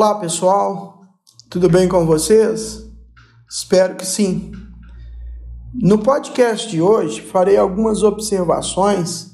Olá 0.00 0.14
pessoal, 0.14 1.02
tudo 1.50 1.68
bem 1.68 1.86
com 1.86 2.06
vocês? 2.06 2.86
Espero 3.46 3.96
que 3.96 4.06
sim. 4.06 4.50
No 5.74 5.98
podcast 5.98 6.70
de 6.70 6.80
hoje 6.80 7.20
farei 7.20 7.58
algumas 7.58 8.02
observações 8.02 9.32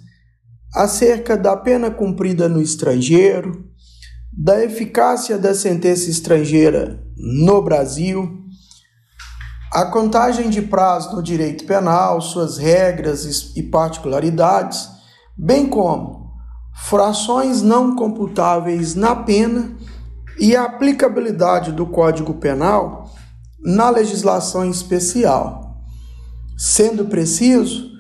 acerca 0.75 1.37
da 1.37 1.57
pena 1.57 1.89
cumprida 1.89 2.49
no 2.49 2.61
estrangeiro, 2.61 3.65
da 4.37 4.61
eficácia 4.61 5.39
da 5.39 5.55
sentença 5.55 6.11
estrangeira 6.11 7.01
no 7.17 7.63
Brasil, 7.63 8.29
a 9.73 9.85
contagem 9.85 10.51
de 10.51 10.63
prazo 10.63 11.15
no 11.15 11.23
direito 11.23 11.65
penal, 11.65 12.21
suas 12.21 12.59
regras 12.59 13.55
e 13.55 13.63
particularidades, 13.63 14.89
bem 15.39 15.69
como 15.69 16.33
frações 16.75 17.63
não 17.63 17.95
computáveis 17.95 18.97
na 18.97 19.15
pena 19.15 19.77
e 20.39 20.55
a 20.55 20.65
aplicabilidade 20.65 21.73
do 21.73 21.87
Código 21.87 22.35
Penal 22.35 23.11
na 23.61 23.91
legislação 23.91 24.69
especial. 24.69 25.83
Sendo 26.57 27.07
preciso, 27.07 27.91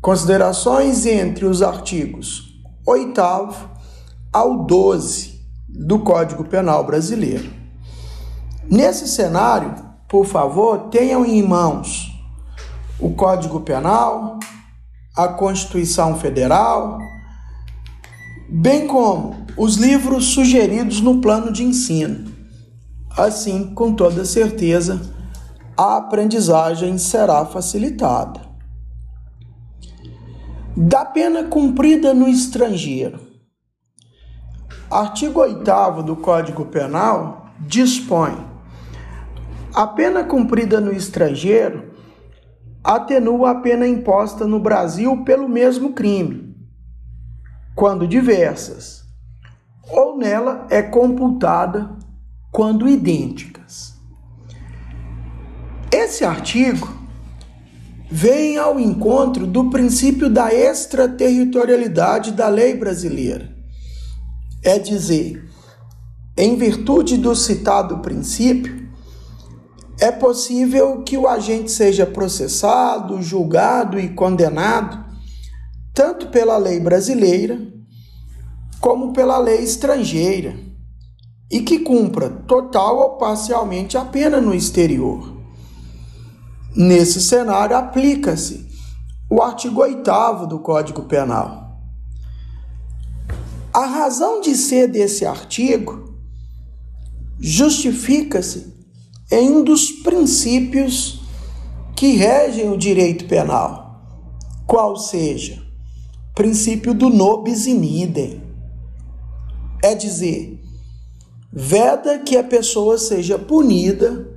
considerações 0.00 1.06
entre 1.06 1.44
os 1.44 1.62
artigos 1.62 2.60
8 2.86 3.20
ao 4.32 4.64
12 4.64 5.40
do 5.68 6.00
Código 6.00 6.44
Penal 6.44 6.84
brasileiro. 6.84 7.50
Nesse 8.70 9.06
cenário, 9.08 9.74
por 10.08 10.24
favor, 10.24 10.88
tenham 10.90 11.24
em 11.24 11.42
mãos 11.42 12.12
o 12.98 13.10
Código 13.10 13.60
Penal, 13.60 14.38
a 15.16 15.28
Constituição 15.28 16.18
Federal, 16.18 16.98
bem 18.48 18.86
como 18.86 19.45
os 19.56 19.76
livros 19.76 20.26
sugeridos 20.26 21.00
no 21.00 21.20
plano 21.20 21.50
de 21.50 21.64
ensino. 21.64 22.30
Assim, 23.16 23.72
com 23.74 23.94
toda 23.94 24.24
certeza, 24.24 25.00
a 25.76 25.96
aprendizagem 25.96 26.98
será 26.98 27.46
facilitada. 27.46 28.40
Da 30.76 31.06
pena 31.06 31.44
cumprida 31.44 32.12
no 32.12 32.28
estrangeiro. 32.28 33.18
Artigo 34.90 35.40
8 35.40 36.02
do 36.02 36.16
Código 36.16 36.66
Penal 36.66 37.46
dispõe: 37.60 38.36
a 39.74 39.86
pena 39.86 40.22
cumprida 40.22 40.80
no 40.80 40.92
estrangeiro 40.92 41.94
atenua 42.84 43.52
a 43.52 43.54
pena 43.56 43.86
imposta 43.86 44.46
no 44.46 44.60
Brasil 44.60 45.24
pelo 45.24 45.48
mesmo 45.48 45.94
crime, 45.94 46.54
quando 47.74 48.06
diversas, 48.06 49.05
ou 49.90 50.16
nela 50.16 50.66
é 50.70 50.82
computada 50.82 51.90
quando 52.50 52.88
idênticas. 52.88 53.94
Esse 55.92 56.24
artigo 56.24 56.88
vem 58.10 58.56
ao 58.56 58.78
encontro 58.78 59.46
do 59.46 59.70
princípio 59.70 60.28
da 60.28 60.52
extraterritorialidade 60.52 62.32
da 62.32 62.48
lei 62.48 62.74
brasileira. 62.74 63.54
É 64.62 64.78
dizer, 64.78 65.48
em 66.36 66.56
virtude 66.56 67.16
do 67.16 67.34
citado 67.34 67.98
princípio, 67.98 68.86
é 69.98 70.10
possível 70.10 71.02
que 71.02 71.16
o 71.16 71.26
agente 71.26 71.70
seja 71.70 72.04
processado, 72.04 73.22
julgado 73.22 73.98
e 73.98 74.10
condenado 74.10 75.06
tanto 75.94 76.26
pela 76.28 76.58
lei 76.58 76.78
brasileira 76.78 77.58
como 78.80 79.12
pela 79.12 79.38
lei 79.38 79.62
estrangeira 79.62 80.56
e 81.50 81.60
que 81.60 81.78
cumpra 81.78 82.28
total 82.28 82.98
ou 82.98 83.10
parcialmente 83.16 83.96
a 83.96 84.04
pena 84.04 84.40
no 84.40 84.54
exterior. 84.54 85.36
Nesse 86.74 87.20
cenário, 87.20 87.76
aplica-se 87.76 88.66
o 89.30 89.40
artigo 89.40 89.80
8 89.80 90.46
do 90.46 90.58
Código 90.58 91.02
Penal. 91.02 91.80
A 93.72 93.86
razão 93.86 94.40
de 94.40 94.54
ser 94.54 94.88
desse 94.88 95.24
artigo 95.24 96.14
justifica-se 97.38 98.74
em 99.30 99.50
um 99.50 99.62
dos 99.62 99.90
princípios 99.90 101.20
que 101.94 102.12
regem 102.16 102.70
o 102.70 102.76
direito 102.76 103.26
penal, 103.26 104.00
qual 104.66 104.96
seja, 104.96 105.62
princípio 106.34 106.94
do 106.94 107.08
nobis 107.08 107.66
in 107.66 107.82
idem 107.82 108.45
é 109.86 109.94
dizer, 109.94 110.60
veda 111.52 112.18
que 112.18 112.36
a 112.36 112.44
pessoa 112.44 112.98
seja 112.98 113.38
punida 113.38 114.28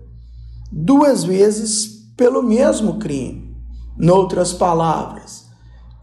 duas 0.72 1.24
vezes 1.24 1.88
pelo 2.16 2.44
mesmo 2.44 3.00
crime. 3.00 3.56
Noutras 3.98 4.54
palavras, 4.54 5.46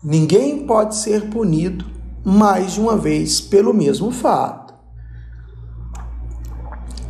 ninguém 0.02 0.66
pode 0.66 0.96
ser 0.96 1.30
punido 1.30 1.84
mais 2.24 2.72
de 2.72 2.80
uma 2.80 2.96
vez 2.96 3.40
pelo 3.40 3.72
mesmo 3.72 4.10
fato. 4.10 4.74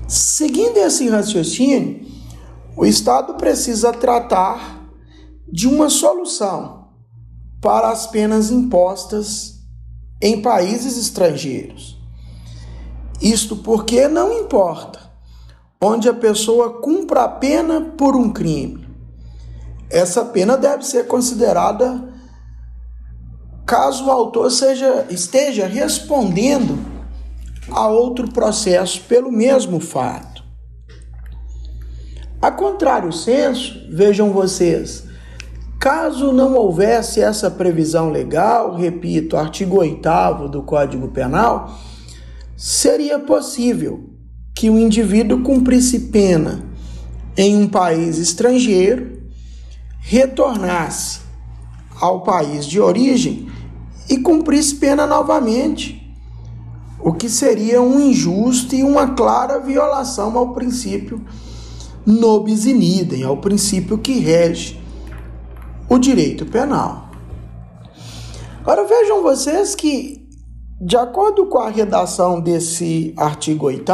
Seguindo 0.07 0.77
esse 0.77 1.09
raciocínio, 1.09 2.07
o 2.77 2.85
Estado 2.85 3.35
precisa 3.35 3.93
tratar 3.93 4.87
de 5.51 5.67
uma 5.67 5.89
solução 5.89 6.89
para 7.61 7.91
as 7.91 8.07
penas 8.07 8.51
impostas 8.51 9.57
em 10.21 10.41
países 10.43 10.97
estrangeiros. 10.97 11.96
Isto 13.21 13.57
porque 13.57 14.09
não 14.09 14.33
importa 14.33 15.01
onde 15.81 16.09
a 16.09 16.15
pessoa 16.15 16.81
cumpra 16.81 17.25
a 17.25 17.29
pena 17.29 17.81
por 17.81 18.17
um 18.17 18.33
crime. 18.33 18.87
Essa 19.91 20.25
pena 20.25 20.57
deve 20.57 20.85
ser 20.85 21.07
considerada 21.07 22.15
caso 23.65 24.07
o 24.07 24.11
autor 24.11 24.51
seja, 24.51 25.07
esteja 25.11 25.67
respondendo 25.67 26.79
a 27.71 27.89
outro 27.89 28.31
processo 28.31 29.03
pelo 29.03 29.31
mesmo 29.31 29.81
fato. 29.81 30.45
A 32.41 32.51
contrário 32.51 33.13
senso, 33.13 33.87
vejam 33.91 34.31
vocês, 34.31 35.05
caso 35.81 36.33
não 36.33 36.55
houvesse 36.55 37.21
essa 37.21 37.51
previsão 37.51 38.11
legal, 38.11 38.75
repito, 38.77 39.37
artigo 39.37 39.79
8 39.79 40.49
do 40.49 40.63
Código 40.63 41.09
Penal, 41.09 41.77
seria 42.57 43.19
possível 43.19 44.11
que 44.55 44.71
o 44.71 44.79
indivíduo 44.79 45.43
cumprisse 45.43 46.01
pena 46.01 46.65
em 47.37 47.55
um 47.55 47.69
país 47.69 48.17
estrangeiro, 48.17 49.21
retornasse 50.01 51.21
ao 52.01 52.23
país 52.23 52.65
de 52.65 52.81
origem 52.81 53.49
e 54.09 54.17
cumprisse 54.19 54.77
pena 54.77 55.07
novamente, 55.07 56.03
o 56.99 57.13
que 57.13 57.29
seria 57.29 57.83
um 57.83 58.01
injusto 58.01 58.75
e 58.75 58.83
uma 58.83 59.09
clara 59.09 59.61
violação 59.61 60.37
ao 60.39 60.55
princípio 60.55 61.23
nobis 62.07 62.67
in 62.67 62.81
idem, 62.81 63.25
ao 63.25 63.37
princípio 63.37 63.99
que 63.99 64.19
rege 64.19 64.81
o 65.89 65.99
direito 65.99 66.47
penal. 66.47 67.11
Agora 68.61 68.85
vejam 68.85 69.23
vocês 69.23 69.75
que 69.75 70.26
de 70.81 70.97
acordo 70.97 71.47
com 71.47 71.59
a 71.59 71.71
redação 71.71 72.41
desse 72.41 73.15
artigo 73.17 73.67
8, 73.67 73.85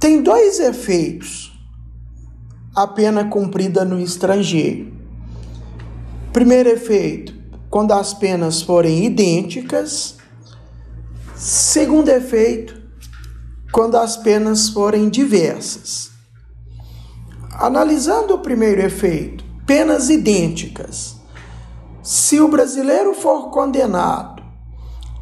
tem 0.00 0.22
dois 0.22 0.58
efeitos 0.58 1.52
a 2.74 2.86
pena 2.86 3.24
cumprida 3.26 3.84
no 3.84 4.00
estrangeiro. 4.00 4.92
Primeiro 6.32 6.68
efeito, 6.68 7.34
quando 7.70 7.92
as 7.92 8.14
penas 8.14 8.62
forem 8.62 9.04
idênticas. 9.04 10.16
Segundo 11.34 12.08
efeito, 12.08 12.82
quando 13.72 13.96
as 13.96 14.16
penas 14.16 14.68
forem 14.68 15.08
diversas. 15.08 16.10
Analisando 17.52 18.34
o 18.34 18.38
primeiro 18.38 18.80
efeito, 18.80 19.44
penas 19.66 20.08
idênticas. 20.08 21.16
Se 22.02 22.40
o 22.40 22.48
brasileiro 22.48 23.14
for 23.14 23.50
condenado 23.50 24.35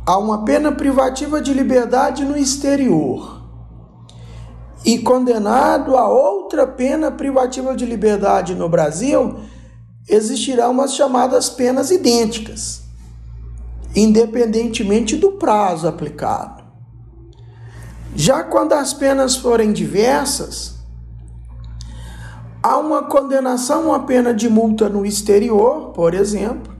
a 0.06 0.18
uma 0.18 0.44
pena 0.44 0.70
privativa 0.72 1.40
de 1.40 1.54
liberdade 1.54 2.24
no 2.24 2.36
exterior 2.36 3.42
e 4.84 4.98
condenado 4.98 5.96
a 5.96 6.06
outra 6.06 6.66
pena 6.66 7.10
privativa 7.10 7.74
de 7.74 7.86
liberdade 7.86 8.54
no 8.54 8.68
Brasil, 8.68 9.40
existirão 10.06 10.72
umas 10.72 10.94
chamadas 10.94 11.48
penas 11.48 11.90
idênticas, 11.90 12.82
independentemente 13.96 15.16
do 15.16 15.32
prazo 15.32 15.88
aplicado. 15.88 16.62
Já 18.14 18.44
quando 18.44 18.74
as 18.74 18.92
penas 18.92 19.36
forem 19.36 19.72
diversas, 19.72 20.74
há 22.62 22.76
uma 22.76 23.04
condenação 23.04 23.92
a 23.92 24.00
pena 24.00 24.34
de 24.34 24.50
multa 24.50 24.90
no 24.90 25.06
exterior, 25.06 25.92
por 25.92 26.12
exemplo, 26.12 26.73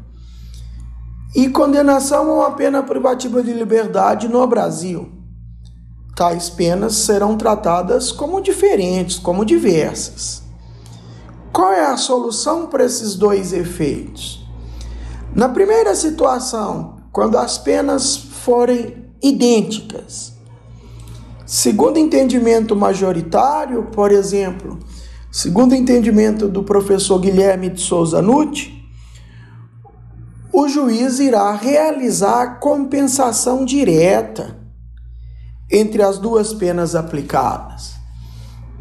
e 1.34 1.48
condenação 1.48 2.30
a 2.30 2.46
uma 2.46 2.50
pena 2.52 2.82
privativa 2.82 3.42
de 3.42 3.52
liberdade 3.52 4.28
no 4.28 4.46
Brasil. 4.46 5.10
tais 6.14 6.48
penas 6.48 6.94
serão 6.94 7.36
tratadas 7.36 8.12
como 8.12 8.40
diferentes, 8.40 9.18
como 9.18 9.44
diversas. 9.44 10.44
Qual 11.52 11.72
é 11.72 11.86
a 11.86 11.96
solução 11.96 12.68
para 12.68 12.84
esses 12.84 13.16
dois 13.16 13.52
efeitos? 13.52 14.46
Na 15.34 15.48
primeira 15.48 15.92
situação, 15.96 16.98
quando 17.10 17.36
as 17.36 17.58
penas 17.58 18.16
forem 18.16 19.08
idênticas, 19.20 20.34
segundo 21.44 21.98
entendimento 21.98 22.76
majoritário, 22.76 23.88
por 23.90 24.12
exemplo, 24.12 24.78
segundo 25.32 25.74
entendimento 25.74 26.46
do 26.46 26.62
professor 26.62 27.18
Guilherme 27.18 27.70
de 27.70 27.80
Souza 27.80 28.22
Nutti, 28.22 28.83
o 30.56 30.68
juiz 30.68 31.18
irá 31.18 31.52
realizar 31.52 32.42
a 32.42 32.46
compensação 32.46 33.64
direta 33.64 34.56
entre 35.68 36.00
as 36.00 36.16
duas 36.16 36.54
penas 36.54 36.94
aplicadas. 36.94 37.94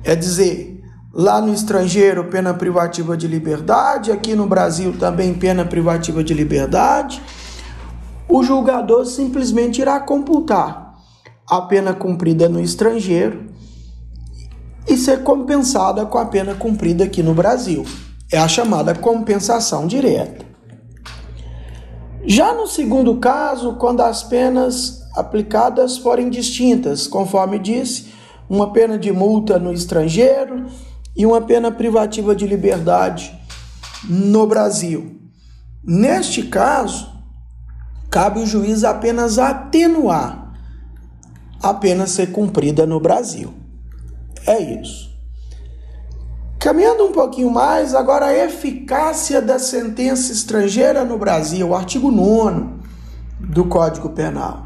É 0.03 0.15
dizer, 0.15 0.83
lá 1.11 1.41
no 1.41 1.51
estrangeiro, 1.51 2.25
pena 2.25 2.53
privativa 2.53 3.17
de 3.17 3.27
liberdade, 3.27 4.11
aqui 4.11 4.35
no 4.35 4.45
Brasil 4.45 4.95
também 4.99 5.33
pena 5.33 5.65
privativa 5.65 6.23
de 6.23 6.31
liberdade. 6.31 7.19
O 8.29 8.43
julgador 8.43 9.07
simplesmente 9.07 9.81
irá 9.81 9.99
computar 9.99 10.93
a 11.49 11.59
pena 11.61 11.91
cumprida 11.91 12.47
no 12.47 12.61
estrangeiro 12.61 13.47
e 14.87 14.95
ser 14.95 15.23
compensada 15.23 16.05
com 16.05 16.19
a 16.19 16.25
pena 16.27 16.53
cumprida 16.53 17.05
aqui 17.05 17.23
no 17.23 17.33
Brasil. 17.33 17.83
É 18.31 18.37
a 18.37 18.47
chamada 18.47 18.93
compensação 18.93 19.87
direta. 19.87 20.42
Já 22.25 22.53
no 22.53 22.67
segundo 22.67 23.17
caso, 23.17 23.73
quando 23.73 24.01
as 24.01 24.23
penas 24.23 25.01
aplicadas 25.15 25.97
forem 25.97 26.29
distintas, 26.29 27.05
conforme 27.05 27.59
disse, 27.59 28.13
uma 28.49 28.71
pena 28.71 28.97
de 28.97 29.11
multa 29.11 29.59
no 29.59 29.73
estrangeiro 29.73 30.65
e 31.15 31.25
uma 31.25 31.41
pena 31.41 31.71
privativa 31.71 32.35
de 32.35 32.47
liberdade 32.47 33.37
no 34.07 34.47
Brasil. 34.47 35.19
Neste 35.83 36.43
caso, 36.43 37.11
cabe 38.09 38.39
o 38.39 38.45
juiz 38.45 38.83
apenas 38.83 39.37
atenuar 39.37 40.53
a 41.61 41.73
pena 41.73 42.07
ser 42.07 42.31
cumprida 42.31 42.85
no 42.85 42.99
Brasil. 42.99 43.53
É 44.47 44.59
isso. 44.59 45.12
Caminhando 46.63 47.03
um 47.03 47.11
pouquinho 47.11 47.49
mais, 47.49 47.93
agora 47.93 48.27
a 48.27 48.45
eficácia 48.45 49.41
da 49.41 49.59
sentença 49.59 50.31
estrangeira 50.31 51.03
no 51.03 51.17
Brasil, 51.17 51.67
o 51.67 51.75
artigo 51.75 52.09
9 52.09 52.79
do 53.37 53.65
Código 53.65 54.11
Penal. 54.11 54.65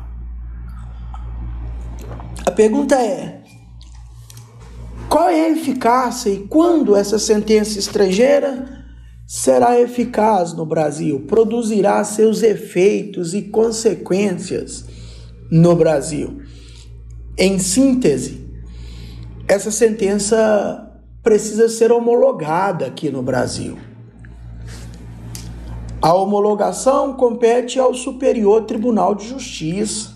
A 2.46 2.52
pergunta 2.52 2.94
é: 3.02 3.42
qual 5.10 5.28
é 5.28 5.46
a 5.46 5.50
eficácia 5.50 6.30
e 6.30 6.46
quando 6.46 6.96
essa 6.96 7.18
sentença 7.18 7.80
estrangeira 7.80 8.86
será 9.26 9.82
eficaz 9.82 10.54
no 10.54 10.68
Brasil? 10.68 11.22
Produzirá 11.22 12.04
seus 12.04 12.44
efeitos 12.44 13.34
e 13.34 13.42
consequências 13.42 14.86
no 15.50 15.76
Brasil? 15.76 16.44
Em 17.36 17.58
síntese, 17.58 18.48
essa 19.48 19.72
sentença 19.72 20.87
precisa 21.28 21.68
ser 21.68 21.92
homologada 21.92 22.86
aqui 22.86 23.12
no 23.12 23.22
Brasil. 23.22 23.78
A 26.02 26.14
homologação 26.14 27.16
compete 27.16 27.78
ao 27.78 27.94
Superior 27.94 28.64
Tribunal 28.64 29.14
de 29.14 29.28
Justiça. 29.28 30.12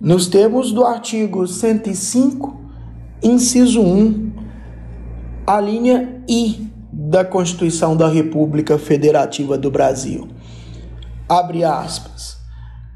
Nos 0.00 0.26
termos 0.26 0.72
do 0.72 0.84
artigo 0.84 1.46
105, 1.46 2.60
inciso 3.22 3.80
1, 3.80 4.32
a 5.46 5.60
linha 5.60 6.20
I 6.28 6.66
da 6.92 7.24
Constituição 7.24 7.96
da 7.96 8.08
República 8.08 8.76
Federativa 8.78 9.56
do 9.56 9.70
Brasil. 9.70 10.26
Abre 11.28 11.62
aspas. 11.62 12.38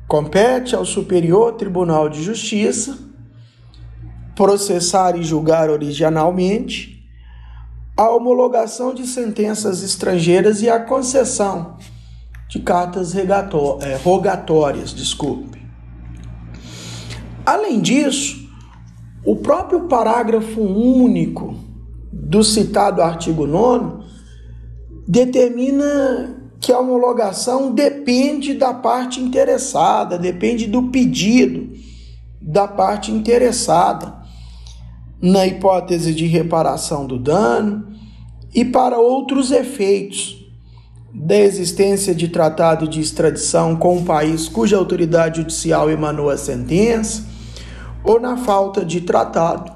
Compete 0.08 0.75
ao 0.75 0.85
Superior 0.85 1.53
Tribunal 1.53 2.08
de 2.08 2.20
Justiça 2.20 2.99
processar 4.35 5.17
e 5.17 5.23
julgar 5.23 5.70
originalmente 5.70 6.95
a 7.96 8.10
homologação 8.10 8.93
de 8.93 9.06
sentenças 9.06 9.82
estrangeiras 9.82 10.60
e 10.60 10.69
a 10.69 10.78
concessão 10.78 11.78
de 12.48 12.60
cartas 12.60 13.14
é, 13.14 13.96
rogatórias, 13.96 14.93
desculpe. 14.93 15.64
Além 17.44 17.81
disso, 17.81 18.46
o 19.25 19.37
próprio 19.37 19.88
parágrafo 19.88 20.60
único 20.60 21.56
do 22.12 22.44
citado 22.44 23.00
artigo 23.00 23.46
9 23.46 24.04
determina 25.08 26.37
que 26.60 26.72
a 26.72 26.78
homologação 26.78 27.72
depende 27.72 28.54
da 28.54 28.75
parte 28.75 29.20
interessada, 29.20 30.19
depende 30.19 30.66
do 30.66 30.90
pedido 30.90 31.75
da 32.40 32.69
parte 32.69 33.10
interessada 33.10 34.25
na 35.21 35.47
hipótese 35.47 36.15
de 36.15 36.27
reparação 36.27 37.07
do 37.07 37.19
dano 37.19 37.87
e 38.55 38.65
para 38.65 38.99
outros 38.99 39.51
efeitos 39.51 40.45
da 41.13 41.37
existência 41.37 42.15
de 42.15 42.29
tratado 42.29 42.87
de 42.87 43.01
extradição 43.01 43.75
com 43.75 43.97
um 43.97 44.05
país 44.05 44.49
cuja 44.49 44.77
autoridade 44.77 45.41
judicial 45.41 45.91
emanou 45.91 46.29
a 46.29 46.37
sentença 46.37 47.25
ou 48.05 48.21
na 48.21 48.37
falta 48.37 48.85
de 48.85 49.01
tratado 49.01 49.73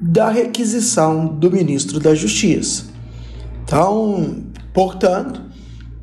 da 0.00 0.28
requisição 0.30 1.26
do 1.26 1.50
ministro 1.50 2.00
da 2.00 2.14
Justiça. 2.14 2.86
Então, 3.62 4.44
portanto, 4.72 5.42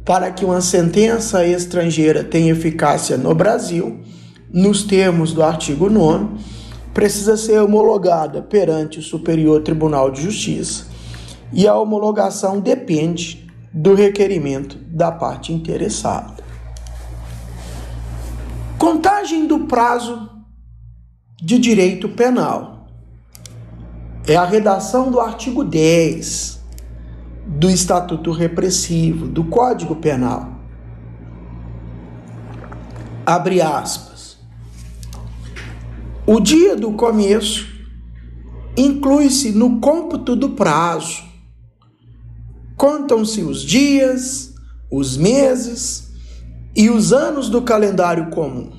para 0.06 0.32
que 0.32 0.46
uma 0.46 0.62
sentença 0.62 1.46
estrangeira 1.46 2.24
tenha 2.24 2.52
eficácia 2.52 3.18
no 3.18 3.34
Brasil, 3.36 4.00
nos 4.52 4.84
termos 4.84 5.34
do 5.34 5.44
artigo 5.44 5.90
9, 5.90 6.28
precisa 6.94 7.38
ser 7.38 7.62
homologada 7.62 8.42
perante 8.42 9.00
o 9.00 9.04
Superior 9.04 9.62
Tribunal 9.62 10.12
de 10.12 10.22
Justiça 10.22 10.88
e 11.52 11.68
a 11.68 11.76
homologação 11.76 12.60
depende 12.60 13.48
do 13.72 13.94
requerimento 13.94 14.78
da 14.78 15.12
parte 15.12 15.54
interessada. 15.54 16.44
Contagem 18.78 19.46
do 19.46 19.62
prazo 19.62 20.30
de 21.42 21.58
direito 21.58 22.10
penal 22.10 22.88
é 24.28 24.36
a 24.36 24.46
redação 24.46 25.12
do 25.12 25.20
artigo 25.20 25.64
10 25.64 26.60
do 27.46 27.70
Estatuto 27.70 28.32
Repressivo 28.32 29.28
do 29.28 29.44
Código 29.46 29.96
Penal. 29.96 30.60
Abre 33.26 33.62
aspas. 33.62 34.09
O 36.32 36.40
dia 36.40 36.76
do 36.76 36.92
começo 36.92 37.68
inclui-se 38.78 39.52
no 39.52 39.80
cômputo 39.80 40.36
do 40.36 40.52
prazo. 40.52 41.24
Contam-se 42.78 43.42
os 43.42 43.64
dias, 43.64 44.54
os 44.92 45.18
meses 45.18 46.14
e 46.76 46.88
os 46.88 47.12
anos 47.12 47.50
do 47.50 47.64
calendário 47.64 48.30
comum. 48.30 48.70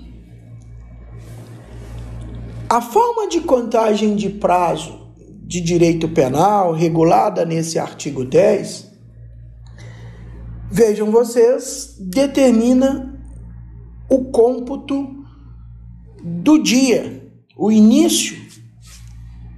A 2.69 2.81
forma 2.81 3.29
de 3.29 3.41
contagem 3.41 4.15
de 4.15 4.29
prazo 4.31 5.11
de 5.43 5.61
direito 5.61 6.09
penal 6.09 6.73
regulada 6.73 7.45
nesse 7.45 7.81
artigo 7.81 8.25
10, 8.25 8.93
vejam 10.71 11.11
vocês, 11.11 11.97
determina 11.99 13.21
o 14.09 14.27
cômputo 14.27 15.17
do 16.23 16.57
dia 16.63 17.20
o 17.61 17.71
início 17.71 18.41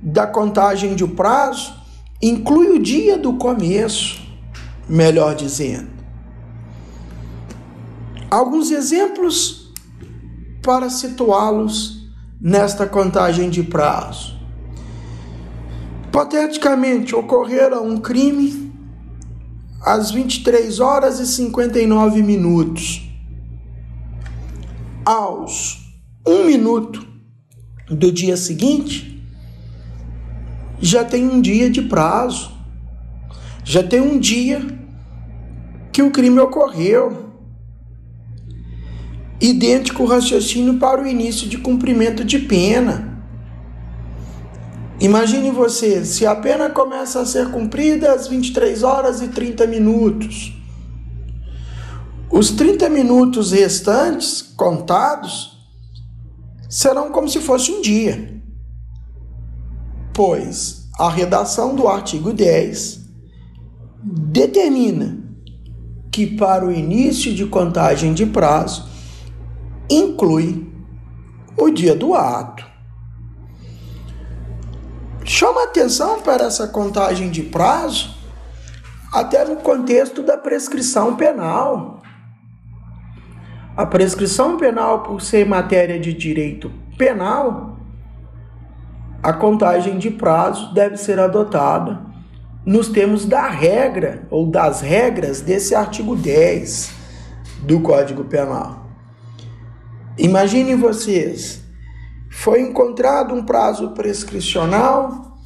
da 0.02 0.26
contagem 0.26 0.96
de 0.96 1.06
prazo 1.06 1.72
inclui 2.20 2.70
o 2.70 2.82
dia 2.82 3.16
do 3.16 3.34
começo, 3.34 4.20
melhor 4.88 5.36
dizendo. 5.36 5.88
Alguns 8.28 8.72
exemplos 8.72 9.72
para 10.64 10.90
situá-los 10.90 12.10
nesta 12.40 12.88
contagem 12.88 13.48
de 13.48 13.62
prazo. 13.62 14.36
Hipoteticamente, 16.08 17.14
ocorrera 17.14 17.80
um 17.80 17.98
crime 17.98 18.72
às 19.80 20.10
23 20.10 20.80
horas 20.80 21.20
e 21.20 21.26
59 21.26 22.20
minutos. 22.20 23.08
Aos 25.04 25.78
1 26.26 26.44
minuto 26.44 27.11
do 27.88 28.12
dia 28.12 28.36
seguinte, 28.36 29.22
já 30.80 31.04
tem 31.04 31.28
um 31.28 31.40
dia 31.40 31.70
de 31.70 31.82
prazo, 31.82 32.50
já 33.64 33.82
tem 33.82 34.00
um 34.00 34.18
dia 34.18 34.60
que 35.92 36.02
o 36.02 36.10
crime 36.10 36.40
ocorreu. 36.40 37.30
Idêntico 39.40 40.04
raciocínio 40.04 40.78
para 40.78 41.02
o 41.02 41.06
início 41.06 41.48
de 41.48 41.58
cumprimento 41.58 42.24
de 42.24 42.38
pena. 42.38 43.12
Imagine 45.00 45.50
você, 45.50 46.04
se 46.04 46.24
a 46.24 46.34
pena 46.34 46.70
começa 46.70 47.20
a 47.20 47.26
ser 47.26 47.50
cumprida 47.50 48.12
às 48.12 48.28
23 48.28 48.84
horas 48.84 49.20
e 49.20 49.28
30 49.28 49.66
minutos, 49.66 50.52
os 52.30 52.50
30 52.50 52.88
minutos 52.88 53.50
restantes, 53.50 54.40
contados, 54.56 55.61
serão 56.72 57.12
como 57.12 57.28
se 57.28 57.38
fosse 57.38 57.70
um 57.70 57.82
dia, 57.82 58.42
pois 60.14 60.88
a 60.98 61.10
redação 61.10 61.74
do 61.76 61.86
artigo 61.86 62.32
10 62.32 63.00
determina 64.02 65.22
que 66.10 66.26
para 66.26 66.64
o 66.64 66.72
início 66.72 67.34
de 67.34 67.44
contagem 67.44 68.14
de 68.14 68.24
prazo 68.24 68.88
inclui 69.90 70.66
o 71.58 71.68
dia 71.68 71.94
do 71.94 72.14
ato. 72.14 72.64
Chama 75.26 75.64
atenção 75.64 76.22
para 76.22 76.46
essa 76.46 76.66
contagem 76.66 77.30
de 77.30 77.42
prazo, 77.42 78.16
até 79.12 79.44
no 79.44 79.56
contexto 79.56 80.22
da 80.22 80.38
prescrição 80.38 81.16
penal. 81.16 82.01
A 83.74 83.86
prescrição 83.86 84.58
penal, 84.58 85.02
por 85.02 85.22
ser 85.22 85.46
matéria 85.46 85.98
de 85.98 86.12
direito 86.12 86.70
penal, 86.98 87.78
a 89.22 89.32
contagem 89.32 89.98
de 89.98 90.10
prazo 90.10 90.74
deve 90.74 90.98
ser 90.98 91.18
adotada 91.18 92.00
nos 92.66 92.88
termos 92.88 93.24
da 93.24 93.48
regra 93.48 94.26
ou 94.30 94.46
das 94.46 94.82
regras 94.82 95.40
desse 95.40 95.74
artigo 95.74 96.14
10 96.14 96.92
do 97.62 97.80
Código 97.80 98.24
Penal. 98.24 98.86
Imaginem 100.18 100.76
vocês 100.76 101.62
foi 102.30 102.60
encontrado 102.60 103.34
um 103.34 103.42
prazo 103.42 103.92
prescricional, 103.92 105.38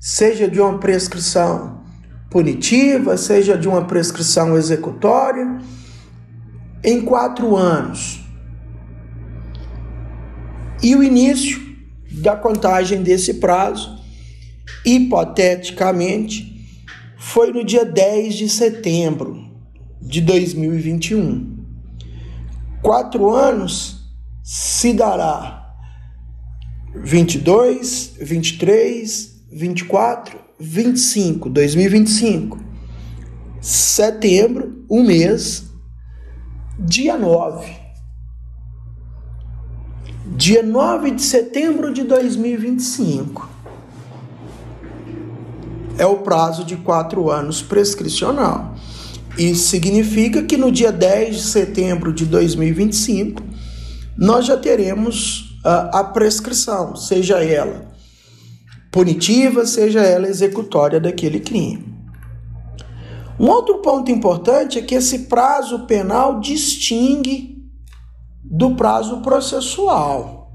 seja 0.00 0.48
de 0.48 0.60
uma 0.60 0.78
prescrição 0.78 1.82
punitiva, 2.30 3.18
seja 3.18 3.56
de 3.56 3.68
uma 3.68 3.84
prescrição 3.84 4.56
executória, 4.56 5.58
em 6.82 7.02
quatro 7.02 7.56
anos. 7.56 8.20
E 10.82 10.94
o 10.94 11.02
início 11.02 11.60
da 12.20 12.36
contagem 12.36 13.02
desse 13.02 13.34
prazo, 13.34 13.98
hipoteticamente, 14.84 16.54
foi 17.16 17.52
no 17.52 17.64
dia 17.64 17.84
10 17.84 18.34
de 18.34 18.48
setembro 18.48 19.44
de 20.00 20.20
2021. 20.20 21.56
Quatro 22.82 23.30
anos 23.30 23.96
se 24.44 24.92
dará 24.92 25.74
22, 26.94 28.12
23, 28.20 29.44
24, 29.50 30.38
25, 30.58 31.50
2025. 31.50 32.60
Setembro, 33.60 34.84
um 34.88 35.02
mês, 35.02 35.65
dia 36.78 37.16
9. 37.16 37.86
Dia 40.36 40.62
9 40.62 41.10
de 41.12 41.22
setembro 41.22 41.92
de 41.92 42.02
2025. 42.02 43.48
É 45.98 46.04
o 46.04 46.18
prazo 46.18 46.64
de 46.64 46.76
quatro 46.76 47.30
anos 47.30 47.62
prescricional. 47.62 48.74
Isso 49.38 49.68
significa 49.68 50.42
que 50.42 50.56
no 50.56 50.70
dia 50.70 50.92
10 50.92 51.36
de 51.36 51.42
setembro 51.42 52.12
de 52.12 52.26
2025, 52.26 53.42
nós 54.16 54.46
já 54.46 54.56
teremos 54.56 55.58
a 55.64 56.04
prescrição, 56.04 56.94
seja 56.94 57.42
ela 57.42 57.86
punitiva, 58.96 59.66
seja 59.66 60.00
ela 60.00 60.26
executória 60.26 60.98
daquele 60.98 61.38
crime. 61.38 61.95
Um 63.38 63.48
outro 63.48 63.78
ponto 63.78 64.10
importante 64.10 64.78
é 64.78 64.82
que 64.82 64.94
esse 64.94 65.20
prazo 65.20 65.80
penal 65.86 66.40
distingue 66.40 67.56
do 68.42 68.74
prazo 68.74 69.20
processual. 69.20 70.52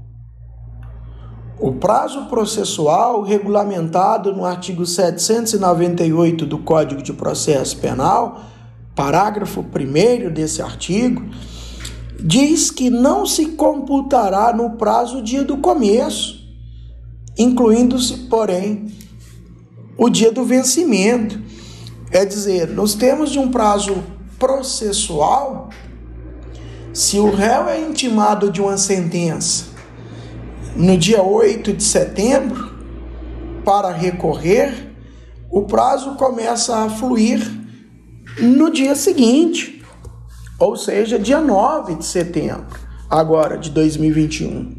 O 1.60 1.74
prazo 1.74 2.24
processual, 2.24 3.22
regulamentado 3.22 4.34
no 4.34 4.44
artigo 4.44 4.84
798 4.84 6.44
do 6.44 6.58
Código 6.58 7.00
de 7.00 7.12
Processo 7.12 7.78
Penal, 7.78 8.40
parágrafo 8.96 9.60
1 9.60 10.32
desse 10.32 10.60
artigo, 10.60 11.22
diz 12.18 12.68
que 12.70 12.90
não 12.90 13.24
se 13.24 13.46
computará 13.52 14.52
no 14.52 14.70
prazo 14.70 15.22
dia 15.22 15.44
do 15.44 15.58
começo, 15.58 16.40
incluindo-se, 17.38 18.28
porém, 18.28 18.92
o 19.96 20.08
dia 20.08 20.32
do 20.32 20.44
vencimento. 20.44 21.40
É 22.12 22.24
dizer, 22.24 22.68
nos 22.68 22.94
termos 22.94 23.30
de 23.30 23.38
um 23.38 23.50
prazo 23.50 24.02
processual, 24.38 25.70
se 26.92 27.18
o 27.18 27.30
réu 27.30 27.68
é 27.68 27.80
intimado 27.80 28.50
de 28.50 28.60
uma 28.60 28.76
sentença 28.76 29.66
no 30.76 30.96
dia 30.96 31.22
8 31.22 31.72
de 31.72 31.82
setembro 31.82 32.72
para 33.64 33.90
recorrer, 33.90 34.92
o 35.50 35.62
prazo 35.62 36.14
começa 36.16 36.84
a 36.84 36.90
fluir 36.90 37.40
no 38.38 38.70
dia 38.70 38.94
seguinte 38.94 39.82
ou 40.62 40.76
seja, 40.76 41.18
dia 41.18 41.40
9 41.40 41.96
de 41.96 42.06
setembro, 42.06 42.78
agora 43.10 43.58
de 43.58 43.68
2021, 43.70 44.72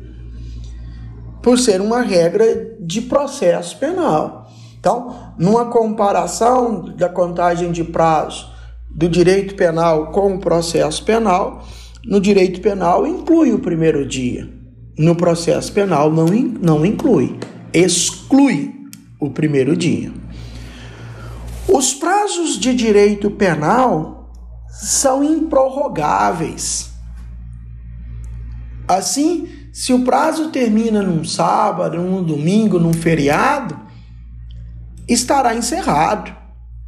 por 1.42 1.60
ser 1.60 1.82
uma 1.82 2.02
regra 2.02 2.78
de 2.80 3.02
processo 3.02 3.78
penal. 3.78 4.43
Então, 4.84 5.16
numa 5.40 5.68
comparação 5.68 6.94
da 6.98 7.08
contagem 7.08 7.72
de 7.72 7.86
prazo 7.86 8.52
do 8.92 9.08
direito 9.08 9.56
penal 9.56 10.08
com 10.08 10.36
o 10.36 10.40
processo 10.42 11.06
penal, 11.06 11.66
no 12.04 12.20
direito 12.20 12.60
penal 12.60 13.08
inclui 13.08 13.54
o 13.54 13.60
primeiro 13.60 14.06
dia, 14.06 14.46
no 15.00 15.16
processo 15.16 15.72
penal 15.72 16.12
não, 16.12 16.26
não 16.26 16.86
inclui, 16.86 17.40
exclui 17.72 18.76
o 19.22 19.30
primeiro 19.30 19.78
dia. 19.78 20.12
Os 21.66 21.94
prazos 21.94 22.60
de 22.60 22.76
direito 22.76 23.32
penal 23.32 24.34
são 24.68 25.24
improrrogáveis. 25.24 26.92
Assim, 28.86 29.48
se 29.72 29.94
o 29.94 30.04
prazo 30.04 30.50
termina 30.50 31.02
num 31.02 31.24
sábado, 31.24 31.96
num 32.02 32.22
domingo, 32.22 32.78
num 32.78 32.92
feriado, 32.92 33.83
estará 35.08 35.56
encerrado. 35.56 36.36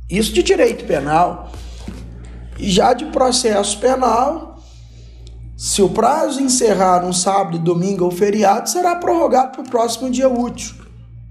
Isso 0.09 0.33
de 0.33 0.43
direito 0.43 0.85
penal. 0.85 1.51
Já 2.57 2.93
de 2.93 3.05
processo 3.05 3.79
penal, 3.79 4.59
se 5.57 5.81
o 5.81 5.89
prazo 5.89 6.41
encerrar 6.41 7.01
num 7.03 7.13
sábado, 7.13 7.59
domingo 7.59 8.05
ou 8.05 8.11
feriado, 8.11 8.69
será 8.69 8.95
prorrogado 8.95 9.51
para 9.51 9.61
o 9.61 9.69
próximo 9.69 10.09
dia 10.09 10.29
útil 10.29 10.85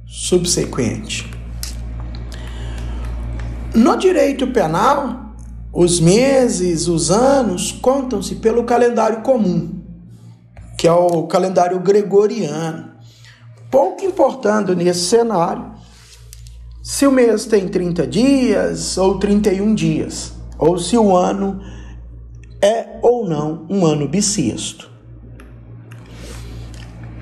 subsequente. 0.07 1.29
No 3.75 3.97
direito 3.97 4.47
penal, 4.47 5.35
os 5.73 5.99
meses, 5.99 6.87
os 6.87 7.11
anos 7.11 7.73
contam-se 7.73 8.37
pelo 8.37 8.63
calendário 8.63 9.23
comum, 9.23 9.83
que 10.79 10.87
é 10.87 10.93
o 10.93 11.27
calendário 11.27 11.81
gregoriano. 11.81 12.93
Pouco 13.71 14.05
importando 14.05 14.77
nesse 14.77 15.07
cenário 15.07 15.73
se 16.85 17.07
o 17.07 17.11
mês 17.11 17.47
tem 17.47 17.67
30 17.67 18.07
dias 18.07 18.99
ou 18.99 19.19
31 19.19 19.75
dias, 19.75 20.35
ou 20.59 20.79
se 20.79 20.99
o 20.99 21.17
ano 21.17 21.59
é 22.61 22.99
ou 23.01 23.27
não 23.27 23.67
um 23.71 23.87
ano 23.87 24.07
bissexto. 24.07 24.91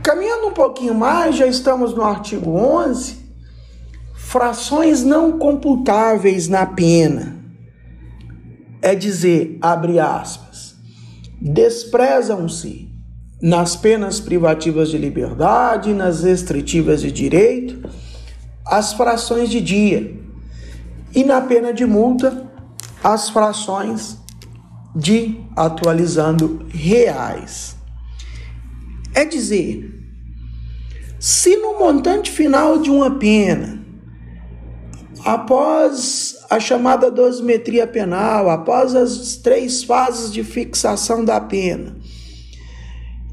Caminhando 0.03 0.49
um 0.49 0.53
pouquinho 0.53 0.97
mais, 0.97 1.37
já 1.37 1.47
estamos 1.47 1.95
no 1.95 2.03
artigo 2.03 2.51
11, 2.51 3.19
frações 4.17 5.05
não 5.05 5.39
computáveis 5.39 6.49
na 6.49 6.67
pena 6.67 7.41
é 8.83 8.97
dizer, 8.97 9.59
abre 9.63 10.01
aspas, 10.01 10.75
desprezam-se 11.41 12.91
nas 13.41 13.77
penas 13.77 14.19
privativas 14.19 14.89
de 14.89 14.99
liberdade, 14.99 15.95
nas 15.95 16.25
restritivas 16.25 17.01
de 17.01 17.13
direito, 17.13 17.89
as 18.65 18.93
frações 18.93 19.49
de 19.51 19.61
dia 19.61 20.17
e 21.15 21.25
na 21.25 21.41
pena 21.41 21.73
de 21.73 21.85
multa, 21.85 22.51
as 23.03 23.29
frações 23.29 24.17
de 24.95 25.41
atualizando 25.57 26.67
reais. 26.71 27.77
É 29.15 29.25
dizer, 29.25 29.93
se 31.19 31.57
no 31.57 31.79
montante 31.79 32.31
final 32.31 32.79
de 32.79 32.91
uma 32.91 33.19
pena, 33.19 33.81
após 35.25 36.37
a 36.51 36.59
chamada 36.59 37.11
dosimetria 37.11 37.87
penal, 37.87 38.51
após 38.51 38.95
as 38.95 39.37
três 39.37 39.83
fases 39.85 40.33
de 40.33 40.43
fixação 40.43 41.25
da 41.25 41.41
pena, 41.41 41.97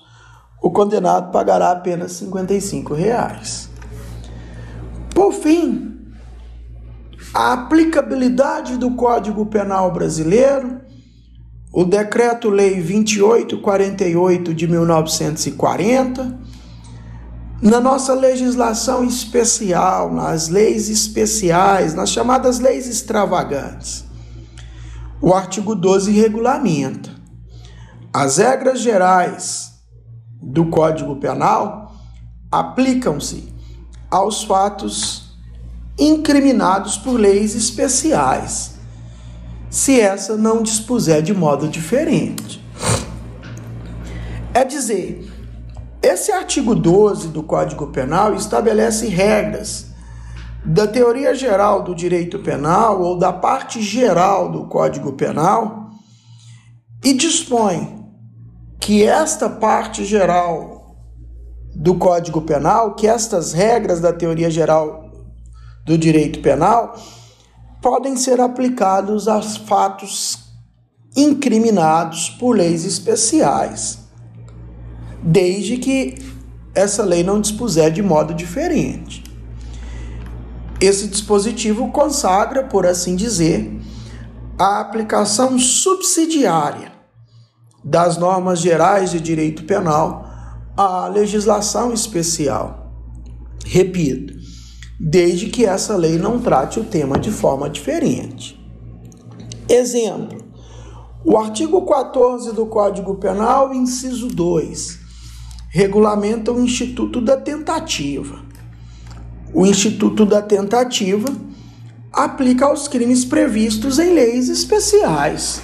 o 0.62 0.70
condenado 0.72 1.32
pagará 1.32 1.72
apenas 1.72 2.12
55 2.14 2.94
reais. 2.94 3.70
Por 5.14 5.34
fim, 5.34 5.98
a 7.34 7.52
aplicabilidade 7.54 8.78
do 8.78 8.92
Código 8.92 9.46
Penal 9.46 9.92
brasileiro, 9.92 10.80
o 11.74 11.84
Decreto-Lei 11.84 12.82
2848 12.82 14.54
de 14.54 14.68
1940, 14.68 16.40
na 17.62 17.82
nossa 17.82 18.14
legislação 18.14 19.04
especial, 19.04 20.14
nas 20.14 20.48
leis 20.48 20.90
especiais, 20.90 21.94
nas 21.94 22.10
chamadas 22.10 22.60
leis 22.60 22.88
extravagantes, 22.88 24.05
o 25.22 25.34
artigo 25.34 25.76
12 25.76 26.12
regulamenta 26.12 27.16
as 28.14 28.38
regras 28.38 28.80
gerais 28.80 29.74
do 30.42 30.68
Código 30.68 31.18
Penal 31.18 31.94
aplicam-se 32.52 33.54
aos 34.10 34.44
fatos 34.44 35.38
incriminados 36.00 36.98
por 36.98 37.20
leis 37.20 37.56
especiais, 37.56 38.76
se 39.70 40.00
essa 40.00 40.38
não 40.38 40.64
dispuser 40.64 41.22
de 41.22 41.34
modo 41.34 41.68
diferente. 41.68 42.64
É 44.54 44.64
dizer, 44.64 45.30
esse 46.02 46.32
artigo 46.32 46.74
12 46.74 47.28
do 47.30 47.44
Código 47.44 47.88
Penal 47.88 48.34
estabelece 48.36 49.08
regras 49.08 49.88
da 50.66 50.88
teoria 50.88 51.36
geral 51.36 51.84
do 51.84 51.94
direito 51.94 52.40
penal 52.40 53.02
ou 53.02 53.18
da 53.18 53.32
parte 53.32 53.82
geral 53.82 54.52
do 54.52 54.66
Código 54.66 55.14
Penal 55.14 55.92
e 57.04 57.14
dispõe 57.14 58.04
que 58.80 59.04
esta 59.04 59.48
parte 59.48 60.04
geral 60.04 60.96
do 61.76 61.96
Código 61.96 62.42
Penal, 62.42 62.96
que 62.96 63.08
estas 63.08 63.54
regras 63.54 64.00
da 64.00 64.12
teoria 64.12 64.50
geral 64.50 65.12
do 65.86 65.98
direito 65.98 66.40
penal 66.40 66.96
podem 67.82 68.18
ser 68.18 68.42
aplicados 68.42 69.28
aos 69.28 69.58
fatos 69.58 70.40
incriminados 71.16 72.30
por 72.30 72.56
leis 72.56 72.84
especiais 72.86 74.00
desde 75.22 75.78
que 75.78 76.16
essa 76.74 77.04
lei 77.04 77.24
não 77.24 77.42
dispuser 77.42 77.92
de 77.92 78.02
modo 78.02 78.34
diferente. 78.34 79.25
Esse 80.86 81.08
dispositivo 81.08 81.92
consagra, 81.92 82.64
por 82.64 82.86
assim 82.86 83.16
dizer, 83.16 83.76
a 84.56 84.80
aplicação 84.80 85.58
subsidiária 85.58 86.92
das 87.84 88.18
normas 88.18 88.60
gerais 88.60 89.10
de 89.10 89.20
direito 89.20 89.64
penal 89.64 90.30
à 90.78 91.08
legislação 91.08 91.92
especial. 91.92 92.94
Repito, 93.66 94.36
desde 95.00 95.48
que 95.48 95.66
essa 95.66 95.96
lei 95.96 96.20
não 96.20 96.40
trate 96.40 96.80
o 96.80 96.84
tema 96.84 97.18
de 97.18 97.32
forma 97.32 97.68
diferente. 97.68 98.56
Exemplo: 99.68 100.38
o 101.26 101.36
artigo 101.36 101.84
14 101.84 102.54
do 102.54 102.68
Código 102.68 103.16
Penal, 103.16 103.74
inciso 103.74 104.28
2, 104.28 105.00
regulamenta 105.72 106.52
o 106.52 106.62
Instituto 106.64 107.20
da 107.20 107.38
Tentativa. 107.38 108.45
O 109.56 109.66
Instituto 109.66 110.26
da 110.26 110.42
Tentativa 110.42 111.34
aplica 112.12 112.66
aos 112.66 112.90
crimes 112.90 113.24
previstos 113.24 114.00
em 114.00 114.14
leis 114.14 114.50
especiais. 114.50 115.62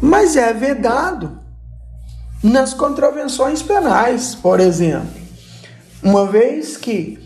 Mas 0.00 0.34
é 0.34 0.50
vedado 0.54 1.38
nas 2.42 2.72
contravenções 2.72 3.62
penais, 3.62 4.34
por 4.34 4.60
exemplo. 4.60 5.10
Uma 6.02 6.24
vez 6.24 6.78
que 6.78 7.18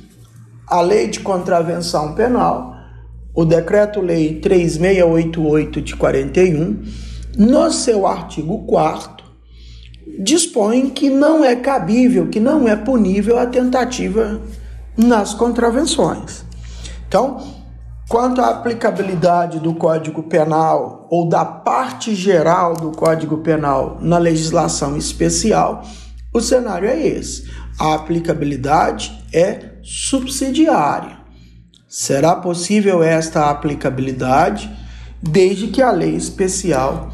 a 0.66 0.80
lei 0.80 1.06
de 1.06 1.20
contravenção 1.20 2.16
penal, 2.16 2.74
o 3.32 3.44
decreto-lei 3.44 4.40
3688 4.40 5.82
de 5.82 5.94
41, 5.94 6.82
no 7.38 7.70
seu 7.70 8.08
artigo 8.08 8.66
4 8.66 9.24
dispõe 10.18 10.90
que 10.90 11.08
não 11.08 11.44
é 11.44 11.54
cabível, 11.54 12.26
que 12.28 12.40
não 12.40 12.68
é 12.68 12.74
punível 12.74 13.38
a 13.38 13.46
tentativa 13.46 14.40
nas 14.96 15.34
contravenções. 15.34 16.44
Então, 17.08 17.40
quanto 18.08 18.40
à 18.40 18.50
aplicabilidade 18.50 19.58
do 19.58 19.74
Código 19.74 20.22
Penal 20.24 21.06
ou 21.10 21.28
da 21.28 21.44
parte 21.44 22.14
geral 22.14 22.74
do 22.74 22.90
Código 22.92 23.38
Penal 23.38 23.98
na 24.00 24.18
legislação 24.18 24.96
especial, 24.96 25.82
o 26.32 26.40
cenário 26.40 26.88
é 26.88 27.06
esse. 27.06 27.48
A 27.78 27.94
aplicabilidade 27.94 29.24
é 29.32 29.74
subsidiária. 29.82 31.18
Será 31.88 32.36
possível 32.36 33.02
esta 33.02 33.50
aplicabilidade 33.50 34.70
desde 35.22 35.68
que 35.68 35.80
a 35.80 35.90
lei 35.90 36.14
especial 36.14 37.10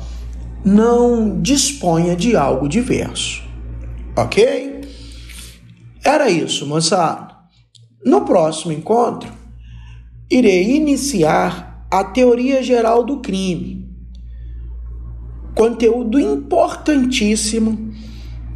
não 0.64 1.40
disponha 1.40 2.16
de 2.16 2.37
algo 2.37 2.69
diverso. 2.69 3.43
Ok? 4.16 4.81
Era 6.05 6.31
isso, 6.31 6.66
moçada. 6.66 7.30
No 8.04 8.22
próximo 8.22 8.72
encontro, 8.72 9.30
irei 10.30 10.76
iniciar 10.76 11.86
a 11.90 12.02
teoria 12.02 12.62
geral 12.62 13.04
do 13.04 13.20
crime. 13.20 13.88
Conteúdo 15.54 16.18
importantíssimo 16.18 17.92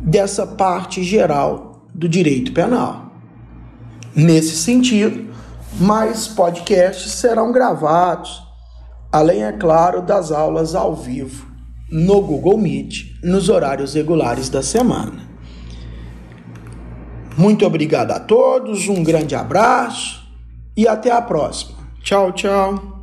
dessa 0.00 0.46
parte 0.46 1.02
geral 1.02 1.86
do 1.94 2.08
direito 2.08 2.52
penal. 2.52 3.12
Nesse 4.16 4.56
sentido, 4.56 5.30
mais 5.78 6.26
podcasts 6.26 7.12
serão 7.12 7.52
gravados, 7.52 8.42
além, 9.12 9.44
é 9.44 9.52
claro, 9.52 10.00
das 10.00 10.32
aulas 10.32 10.74
ao 10.74 10.94
vivo 10.94 11.52
no 11.90 12.22
Google 12.22 12.56
Meet 12.56 13.20
nos 13.22 13.48
horários 13.48 13.94
regulares 13.94 14.48
da 14.48 14.62
semana. 14.62 15.33
Muito 17.36 17.66
obrigado 17.66 18.12
a 18.12 18.20
todos, 18.20 18.88
um 18.88 19.02
grande 19.02 19.34
abraço 19.34 20.24
e 20.76 20.86
até 20.86 21.10
a 21.10 21.20
próxima. 21.20 21.78
Tchau, 22.02 22.32
tchau. 22.32 22.93